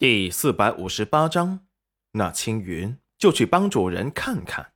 [0.00, 1.66] 第四百五十八章，
[2.12, 4.72] 那青云就去帮主人看看。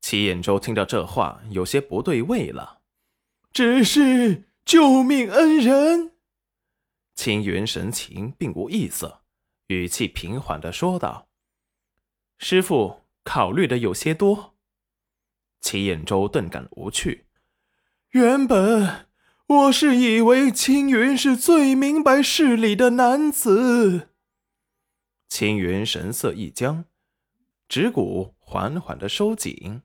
[0.00, 2.80] 齐彦周听到这话，有些不对味了。
[3.52, 6.12] 只是救命恩人。
[7.14, 9.20] 青云神情并无异色，
[9.66, 11.28] 语气平缓的说道
[12.40, 14.54] ：“师傅考虑的有些多。”
[15.60, 17.26] 齐彦周顿感无趣。
[18.12, 19.05] 原本。
[19.48, 24.08] 我是以为青云是最明白事理的男子。
[25.28, 26.86] 青云神色一僵，
[27.68, 29.82] 指骨缓缓的收紧。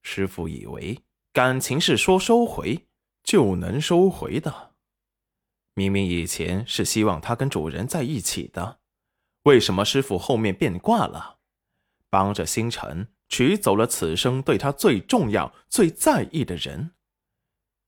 [0.00, 1.00] 师傅以为
[1.30, 2.86] 感情是说收回
[3.22, 4.72] 就能收回的，
[5.74, 8.78] 明明以前是希望他跟主人在一起的，
[9.42, 11.36] 为什么师傅后面变卦了，
[12.08, 16.92] 帮着星辰取走了此生对他最重要、最在意的人？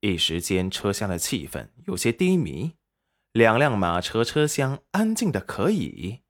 [0.03, 2.75] 一时间，车厢的气氛有些低迷。
[3.33, 6.23] 两辆马车车厢安静的可以。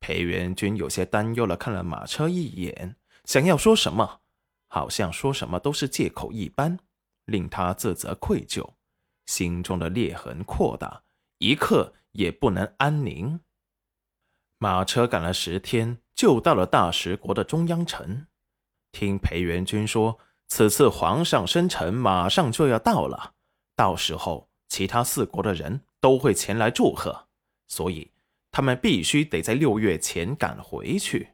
[0.00, 4.20] 裴元君有些担忧了，看了马车一眼，想要说什么，
[4.66, 6.80] 好像说什么都是借口一般，
[7.26, 8.74] 令他自责愧疚，
[9.26, 11.04] 心中的裂痕扩大，
[11.38, 13.38] 一刻也不能安宁。
[14.58, 18.26] 马车赶了十天，就到了大食国的中央城。
[18.90, 20.18] 听裴元君说。
[20.48, 23.34] 此次皇上生辰马上就要到了，
[23.74, 27.28] 到时候其他四国的人都会前来祝贺，
[27.66, 28.12] 所以
[28.50, 31.30] 他们必须得在六月前赶回去。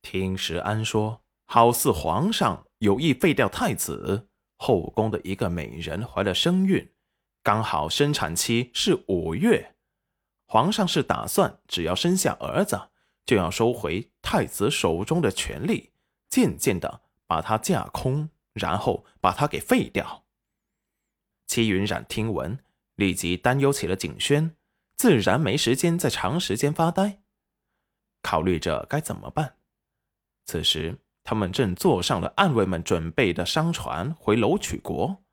[0.00, 6.90] 听石安说，好似皇上有意废掉太子，后宫的一个美人怀了身孕，
[7.42, 9.74] 刚好生产期是五月，
[10.46, 12.80] 皇上是打算只要生下儿子，
[13.26, 15.92] 就要收回太子手中的权力，
[16.30, 17.02] 渐渐的。
[17.32, 20.26] 把他架空，然后把他给废掉。
[21.46, 22.62] 戚云染听闻，
[22.96, 24.54] 立即担忧起了景轩，
[24.96, 27.22] 自然没时间再长时间发呆，
[28.20, 29.56] 考虑着该怎么办。
[30.44, 35.24] 此时，他们正坐上了暗卫们准备的商船回楼曲国。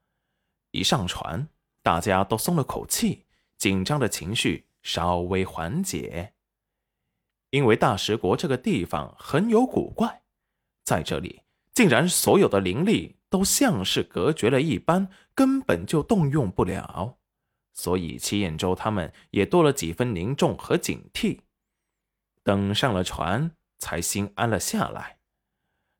[0.71, 1.49] 一上船，
[1.83, 3.25] 大家都松了口气，
[3.57, 6.33] 紧张的情绪稍微缓解。
[7.49, 10.21] 因为大石国这个地方很有古怪，
[10.85, 11.41] 在这里。
[11.79, 17.19] 竟然所有的灵力都像是隔绝了一般，根本就动用不了，
[17.71, 21.39] 所以齐彦周他们也多了几分凝重和警惕。
[22.43, 25.19] 等上了船，才心安了下来。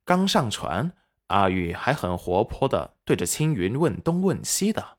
[0.04, 0.92] 刚上船，
[1.28, 4.98] 阿玉还很活泼的对着青云问东问西的，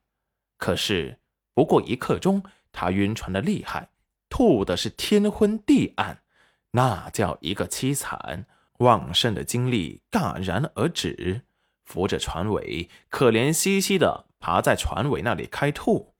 [0.58, 1.20] 可是
[1.54, 3.92] 不过一刻钟，他晕船的厉害，
[4.30, 6.24] 吐的是天昏地暗，
[6.72, 8.48] 那叫一个凄惨。
[8.82, 11.44] 旺盛的精力戛然而止，
[11.86, 16.16] 扶着船尾，可怜兮兮的爬在船尾那里开吐，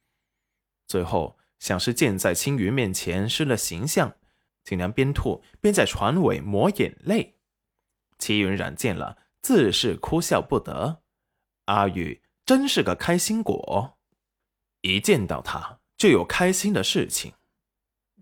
[0.88, 4.16] 最后像是见在青云面前失了形象，
[4.64, 7.40] 竟然边吐边在船尾抹眼泪。
[8.20, 11.02] 齐云染见了，自是哭笑不得。
[11.66, 13.98] 阿玉真是个开心果，
[14.82, 17.34] 一见到他就有开心的事情。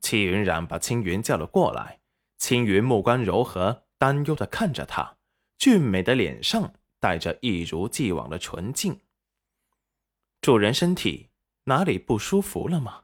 [0.02, 2.00] 齐云染把青云叫了过来，
[2.38, 3.89] 青云目光柔和。
[4.00, 5.18] 担忧的看着他，
[5.58, 9.02] 俊美的脸上带着一如既往的纯净。
[10.42, 11.30] 主人身体
[11.66, 13.04] 哪里不舒服了吗？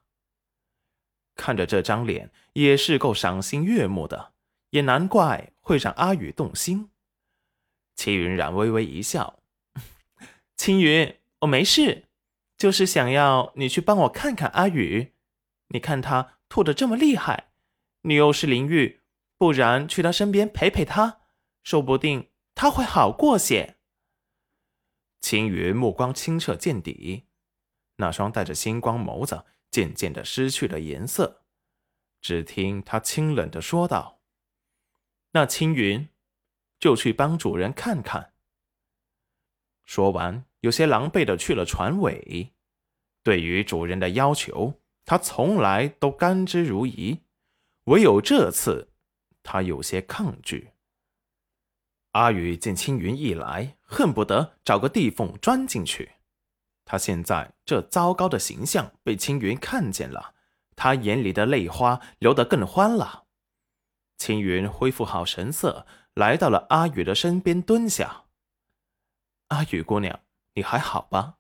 [1.36, 4.32] 看着这张脸，也是够赏心悦目的，
[4.70, 6.90] 也难怪会让阿宇动心。
[7.94, 9.42] 齐云染微微一笑
[10.56, 12.06] ：“青云，我没事，
[12.58, 15.12] 就是想要你去帮我看看阿宇。
[15.68, 17.50] 你看他吐的这么厉害，
[18.04, 19.02] 你又是淋浴。”
[19.38, 21.22] 不然去他身边陪陪他，
[21.64, 23.78] 说不定他会好过些。
[25.20, 27.26] 青云目光清澈见底，
[27.98, 31.44] 那双带着星光眸子渐渐的失去了颜色。
[32.22, 34.22] 只听他清冷的说道
[35.32, 36.10] ：“那青云
[36.80, 38.34] 就去帮主人看看。”
[39.86, 42.54] 说完，有些狼狈的去了船尾。
[43.22, 47.22] 对于主人的要求，他从来都甘之如饴，
[47.86, 48.94] 唯有这次。
[49.46, 50.72] 他有些抗拒。
[52.14, 56.14] 阿宇见青云一来，恨不得找个地缝钻进去。
[56.84, 60.34] 他现在这糟糕的形象被青云看见了，
[60.76, 63.26] 他眼里的泪花流得更欢了。
[64.18, 68.26] 青云恢复好神色，来到了阿宇的身边，蹲下
[69.50, 70.22] ：“阿宇姑娘，
[70.54, 71.38] 你还好吧？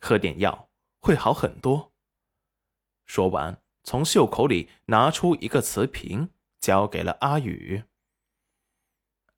[0.00, 0.70] 喝点药
[1.00, 1.92] 会好很多。”
[3.04, 6.30] 说完，从袖口里拿出一个瓷瓶。
[6.64, 7.84] 交给了阿宇。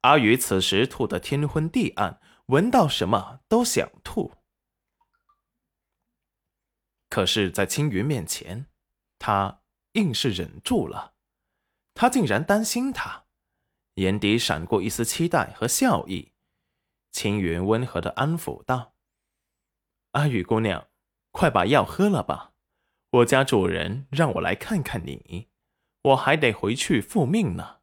[0.02, 4.34] 阿宇此时吐得天昏地暗，闻到什么都想吐。
[7.08, 8.66] 可是，在青云面前，
[9.18, 9.62] 他
[9.94, 11.14] 硬是忍住了。
[11.94, 13.24] 他竟然担心他，
[13.94, 16.32] 眼底闪过一丝期待和笑意。
[17.10, 18.94] 青云温和的安抚道
[20.12, 20.86] ：“阿雨姑娘，
[21.32, 22.52] 快把药喝了吧，
[23.10, 25.48] 我家主人让我来看看你，
[26.06, 27.75] 我还得回去复命呢。”